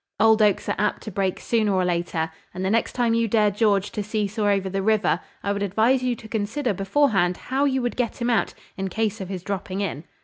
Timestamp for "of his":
9.21-9.43